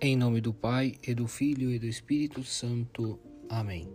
Em 0.00 0.16
nome 0.16 0.40
do 0.40 0.54
Pai, 0.54 0.94
e 1.04 1.12
do 1.12 1.26
Filho 1.26 1.72
e 1.72 1.78
do 1.80 1.86
Espírito 1.86 2.44
Santo. 2.44 3.18
Amém. 3.48 3.92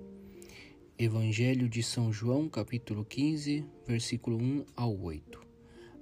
Evangelho 0.99 1.69
de 1.69 1.81
São 1.81 2.11
João, 2.11 2.49
capítulo 2.49 3.05
15, 3.05 3.65
versículo 3.87 4.35
1 4.35 4.65
ao 4.75 4.99
8. 4.99 5.39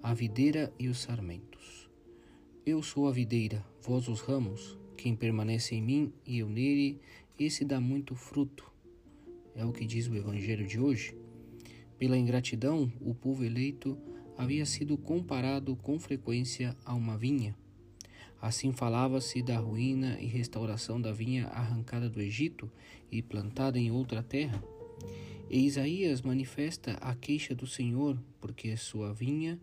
A 0.02 0.12
videira 0.16 0.74
e 0.80 0.88
os 0.88 1.02
sarmentos. 1.02 1.88
Eu 2.66 2.82
sou 2.82 3.08
a 3.08 3.12
videira, 3.12 3.64
vós 3.80 4.08
os 4.08 4.22
ramos. 4.22 4.76
Quem 4.98 5.16
permanece 5.16 5.76
em 5.76 5.84
mim 5.84 6.12
e 6.26 6.40
eu 6.40 6.50
nele, 6.50 7.00
esse 7.38 7.64
dá 7.64 7.80
muito 7.80 8.16
fruto. 8.16 8.72
É 9.54 9.64
o 9.64 9.72
que 9.72 9.86
diz 9.86 10.08
o 10.08 10.16
Evangelho 10.16 10.66
de 10.66 10.80
hoje. 10.80 11.16
Pela 12.00 12.18
ingratidão, 12.18 12.92
o 13.00 13.14
povo 13.14 13.46
eleito 13.46 13.96
havia 14.36 14.66
sido 14.66 14.98
comparado 14.98 15.76
com 15.76 16.00
frequência 16.00 16.76
a 16.84 16.96
uma 16.96 17.20
vinha 17.20 17.56
Assim 18.42 18.72
falava-se 18.72 19.44
da 19.44 19.60
ruína 19.60 20.20
e 20.20 20.26
restauração 20.26 21.00
da 21.00 21.12
vinha 21.12 21.46
arrancada 21.48 22.10
do 22.10 22.20
Egito 22.20 22.72
e 23.12 23.22
plantada 23.22 23.78
em 23.78 23.92
outra 23.92 24.24
terra. 24.24 24.64
E 25.48 25.66
Isaías 25.66 26.24
manifesta 26.24 26.94
a 26.94 27.14
queixa 27.14 27.54
do 27.54 27.68
Senhor, 27.68 28.18
porque 28.40 28.76
sua 28.76 29.14
vinha, 29.14 29.60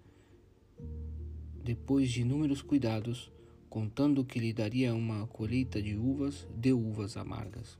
depois 1.64 2.09
de 2.09 2.20
inúmeros 2.20 2.62
cuidados, 2.62 3.32
contando 3.68 4.24
que 4.24 4.38
lhe 4.38 4.52
daria 4.52 4.95
uma 4.95 5.26
colheita 5.26 5.82
de 5.82 5.96
uvas, 5.96 6.46
deu 6.54 6.79
uvas 6.79 7.16
amargas. 7.16 7.76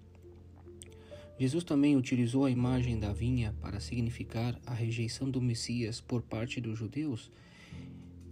Jesus 1.38 1.62
também 1.62 1.96
utilizou 1.96 2.45
a 2.45 2.51
imagem 2.51 2.99
da 2.99 3.12
vinha 3.12 3.55
para 3.60 3.79
significar 3.79 4.60
a 4.66 4.74
rejeição 4.74 5.30
do 5.30 5.41
Messias 5.41 6.01
por 6.01 6.23
parte 6.23 6.60
dos 6.60 6.77
judeus 6.77 7.30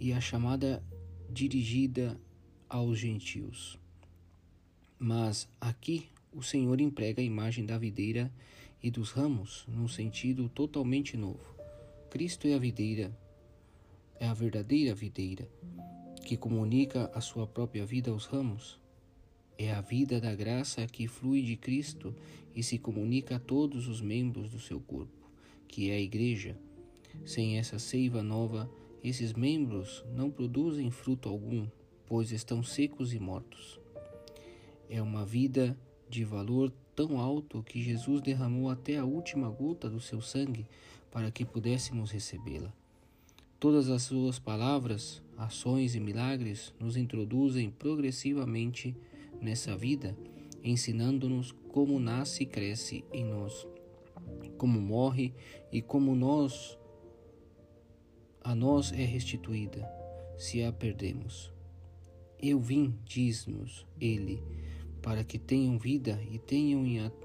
e 0.00 0.12
a 0.12 0.20
chamada 0.20 0.82
dirigida 1.30 2.18
aos 2.68 2.98
gentios. 2.98 3.78
Mas 4.98 5.48
aqui 5.60 6.08
o 6.32 6.42
Senhor 6.42 6.80
emprega 6.80 7.20
a 7.20 7.24
imagem 7.24 7.64
da 7.64 7.78
videira 7.78 8.32
e 8.82 8.90
dos 8.90 9.10
ramos 9.10 9.64
num 9.68 9.88
sentido 9.88 10.48
totalmente 10.48 11.16
novo. 11.16 11.56
Cristo 12.10 12.46
é 12.46 12.54
a 12.54 12.58
videira, 12.58 13.16
é 14.18 14.26
a 14.26 14.34
verdadeira 14.34 14.94
videira, 14.94 15.48
que 16.24 16.36
comunica 16.36 17.10
a 17.14 17.20
sua 17.20 17.46
própria 17.46 17.84
vida 17.84 18.10
aos 18.10 18.26
ramos. 18.26 18.78
É 19.58 19.72
a 19.72 19.80
vida 19.80 20.20
da 20.20 20.34
graça 20.34 20.86
que 20.86 21.08
flui 21.08 21.42
de 21.42 21.56
Cristo 21.56 22.14
e 22.54 22.62
se 22.62 22.78
comunica 22.78 23.36
a 23.36 23.40
todos 23.40 23.88
os 23.88 24.00
membros 24.00 24.50
do 24.50 24.60
seu 24.60 24.80
corpo, 24.80 25.30
que 25.68 25.90
é 25.90 25.94
a 25.94 26.00
Igreja. 26.00 26.56
Sem 27.24 27.58
essa 27.58 27.78
seiva 27.78 28.22
nova, 28.22 28.70
esses 29.02 29.32
membros 29.32 30.04
não 30.14 30.30
produzem 30.30 30.90
fruto 30.90 31.28
algum, 31.28 31.66
pois 32.06 32.32
estão 32.32 32.62
secos 32.62 33.12
e 33.12 33.18
mortos. 33.18 33.80
É 34.88 35.02
uma 35.02 35.24
vida 35.24 35.76
de 36.08 36.24
valor 36.24 36.72
tão 36.94 37.18
alto 37.18 37.62
que 37.62 37.82
Jesus 37.82 38.22
derramou 38.22 38.70
até 38.70 38.96
a 38.96 39.04
última 39.04 39.50
gota 39.50 39.90
do 39.90 40.00
seu 40.00 40.20
sangue 40.20 40.66
para 41.10 41.30
que 41.30 41.44
pudéssemos 41.44 42.10
recebê-la. 42.10 42.72
Todas 43.58 43.88
as 43.88 44.02
suas 44.02 44.38
palavras, 44.38 45.22
ações 45.36 45.94
e 45.94 46.00
milagres 46.00 46.74
nos 46.78 46.96
introduzem 46.96 47.70
progressivamente 47.70 48.96
nessa 49.40 49.76
vida, 49.76 50.16
ensinando-nos 50.62 51.52
como 51.68 51.98
nasce 51.98 52.44
e 52.44 52.46
cresce 52.46 53.04
em 53.12 53.24
nós, 53.24 53.66
como 54.56 54.80
morre 54.80 55.34
e 55.72 55.82
como 55.82 56.14
nós 56.14 56.78
a 58.42 58.54
nós 58.54 58.92
é 58.92 59.04
restituída 59.04 59.90
se 60.38 60.62
a 60.62 60.72
perdemos. 60.72 61.55
Eu 62.40 62.60
vim, 62.60 62.94
diz-nos 63.06 63.86
ele, 63.98 64.42
para 65.00 65.24
que 65.24 65.38
tenham 65.38 65.78
vida 65.78 66.20
e 66.30 66.38
tenham 66.38 66.84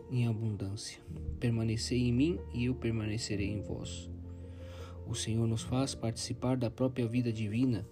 em 0.09 0.25
abundância. 0.25 1.01
Permanecei 1.37 1.99
em 1.99 2.13
mim 2.13 2.39
e 2.53 2.65
eu 2.65 2.75
permanecerei 2.75 3.49
em 3.49 3.61
vós. 3.61 4.09
O 5.05 5.13
Senhor 5.13 5.45
nos 5.45 5.63
faz 5.63 5.93
participar 5.93 6.55
da 6.55 6.71
própria 6.71 7.05
vida 7.05 7.33
divina. 7.33 7.85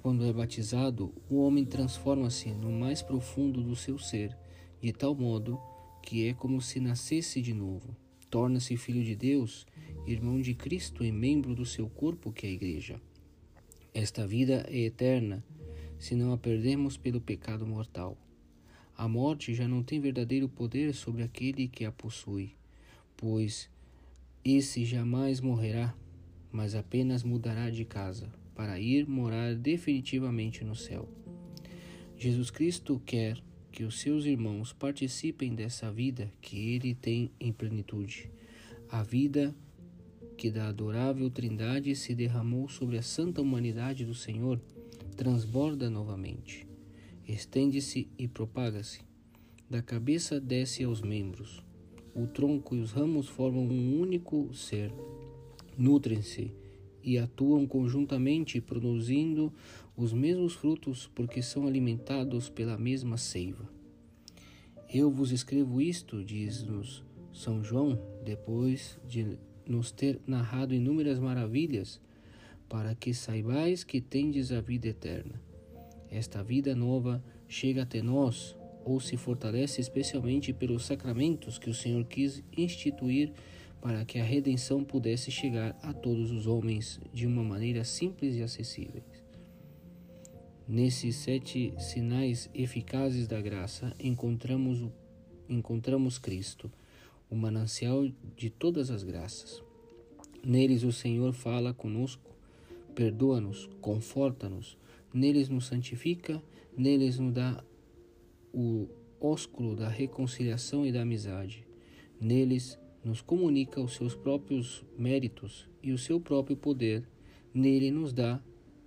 Quando 0.00 0.24
é 0.24 0.32
batizado, 0.32 1.12
o 1.28 1.42
homem 1.42 1.66
transforma-se 1.66 2.50
no 2.52 2.72
mais 2.72 3.02
profundo 3.02 3.62
do 3.62 3.76
seu 3.76 3.98
ser, 3.98 4.34
de 4.80 4.92
tal 4.92 5.14
modo 5.14 5.60
que 6.02 6.26
é 6.26 6.32
como 6.32 6.62
se 6.62 6.80
nascesse 6.80 7.42
de 7.42 7.52
novo. 7.52 7.94
Torna-se 8.30 8.78
filho 8.78 9.04
de 9.04 9.14
Deus, 9.14 9.66
irmão 10.06 10.40
de 10.40 10.54
Cristo 10.54 11.04
e 11.04 11.12
membro 11.12 11.54
do 11.54 11.66
seu 11.66 11.86
corpo, 11.86 12.32
que 12.32 12.46
é 12.46 12.48
a 12.48 12.52
Igreja. 12.52 12.98
Esta 13.92 14.26
vida 14.26 14.64
é 14.68 14.78
eterna 14.78 15.44
se 16.00 16.16
não 16.16 16.32
a 16.32 16.38
perdemos 16.38 16.96
pelo 16.96 17.20
pecado 17.20 17.66
mortal. 17.66 18.16
A 18.96 19.06
morte 19.06 19.54
já 19.54 19.68
não 19.68 19.82
tem 19.82 20.00
verdadeiro 20.00 20.48
poder 20.48 20.94
sobre 20.94 21.22
aquele 21.22 21.68
que 21.68 21.84
a 21.84 21.92
possui, 21.92 22.54
pois 23.16 23.70
esse 24.42 24.84
jamais 24.86 25.40
morrerá, 25.40 25.94
mas 26.50 26.74
apenas 26.74 27.22
mudará 27.22 27.70
de 27.70 27.84
casa 27.84 28.32
para 28.54 28.80
ir 28.80 29.06
morar 29.06 29.54
definitivamente 29.54 30.64
no 30.64 30.74
céu. 30.74 31.06
Jesus 32.16 32.50
Cristo 32.50 33.00
quer 33.04 33.38
que 33.70 33.84
os 33.84 34.00
seus 34.00 34.24
irmãos 34.24 34.72
participem 34.72 35.54
dessa 35.54 35.92
vida 35.92 36.32
que 36.40 36.74
ele 36.74 36.94
tem 36.94 37.30
em 37.38 37.52
plenitude, 37.52 38.30
a 38.88 39.02
vida 39.02 39.54
que 40.36 40.50
da 40.50 40.68
adorável 40.68 41.30
Trindade 41.30 41.94
se 41.94 42.14
derramou 42.14 42.68
sobre 42.70 42.96
a 42.96 43.02
santa 43.02 43.42
humanidade 43.42 44.06
do 44.06 44.14
Senhor 44.14 44.58
transborda 45.10 45.90
novamente, 45.90 46.66
estende-se 47.26 48.08
e 48.18 48.26
propaga-se. 48.26 49.00
Da 49.68 49.82
cabeça 49.82 50.40
desce 50.40 50.82
aos 50.82 51.00
membros. 51.00 51.62
O 52.14 52.26
tronco 52.26 52.74
e 52.74 52.80
os 52.80 52.90
ramos 52.92 53.28
formam 53.28 53.64
um 53.64 54.00
único 54.00 54.52
ser, 54.52 54.92
nutrem-se 55.78 56.52
e 57.02 57.18
atuam 57.18 57.66
conjuntamente, 57.66 58.60
produzindo 58.60 59.52
os 59.96 60.12
mesmos 60.12 60.54
frutos, 60.54 61.10
porque 61.14 61.40
são 61.42 61.66
alimentados 61.66 62.48
pela 62.48 62.76
mesma 62.76 63.16
seiva. 63.16 63.68
Eu 64.92 65.10
vos 65.10 65.30
escrevo 65.30 65.80
isto, 65.80 66.24
diz-nos 66.24 67.04
São 67.32 67.62
João, 67.62 68.00
depois 68.24 68.98
de 69.06 69.38
nos 69.66 69.92
ter 69.92 70.20
narrado 70.26 70.74
inúmeras 70.74 71.18
maravilhas 71.18 72.00
para 72.70 72.94
que 72.94 73.12
saibais 73.12 73.82
que 73.82 74.00
tendes 74.00 74.52
a 74.52 74.60
vida 74.60 74.86
eterna. 74.86 75.42
Esta 76.08 76.40
vida 76.40 76.72
nova 76.74 77.22
chega 77.48 77.82
até 77.82 78.00
nós 78.00 78.56
ou 78.84 79.00
se 79.00 79.16
fortalece 79.16 79.80
especialmente 79.80 80.52
pelos 80.52 80.86
sacramentos 80.86 81.58
que 81.58 81.68
o 81.68 81.74
Senhor 81.74 82.04
quis 82.04 82.42
instituir 82.56 83.32
para 83.80 84.04
que 84.04 84.20
a 84.20 84.24
redenção 84.24 84.84
pudesse 84.84 85.32
chegar 85.32 85.76
a 85.82 85.92
todos 85.92 86.30
os 86.30 86.46
homens 86.46 87.00
de 87.12 87.26
uma 87.26 87.42
maneira 87.42 87.82
simples 87.84 88.36
e 88.36 88.42
acessível. 88.42 89.02
Nesses 90.68 91.16
sete 91.16 91.74
sinais 91.76 92.48
eficazes 92.54 93.26
da 93.26 93.40
graça 93.40 93.92
encontramos, 93.98 94.88
encontramos 95.48 96.18
Cristo, 96.18 96.70
o 97.28 97.34
manancial 97.34 98.08
de 98.36 98.48
todas 98.48 98.90
as 98.90 99.02
graças. 99.02 99.60
Neles 100.44 100.84
o 100.84 100.92
Senhor 100.92 101.32
fala 101.32 101.74
conosco 101.74 102.29
perdoa-nos, 102.94 103.68
conforta-nos, 103.80 104.76
neles 105.12 105.48
nos 105.48 105.66
santifica, 105.66 106.42
neles 106.76 107.18
nos 107.18 107.32
dá 107.32 107.64
o 108.52 108.88
ósculo 109.20 109.76
da 109.76 109.88
reconciliação 109.88 110.86
e 110.86 110.92
da 110.92 111.02
amizade. 111.02 111.66
Neles 112.20 112.78
nos 113.04 113.20
comunica 113.20 113.80
os 113.80 113.94
seus 113.94 114.14
próprios 114.14 114.84
méritos 114.98 115.68
e 115.82 115.92
o 115.92 115.98
seu 115.98 116.20
próprio 116.20 116.56
poder, 116.56 117.08
nele 117.52 117.90
nos 117.90 118.12
dá 118.12 118.42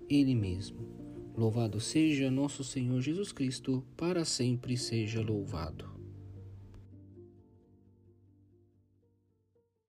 Ele 0.09 0.35
mesmo. 0.35 0.87
Louvado 1.35 1.79
seja 1.79 2.29
nosso 2.29 2.63
Senhor 2.63 3.01
Jesus 3.01 3.31
Cristo, 3.31 3.83
para 3.97 4.23
sempre 4.23 4.77
seja 4.77 5.21
louvado. 5.21 5.92